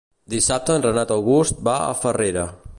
[0.33, 2.51] Dissabte en Renat August va a Farrera.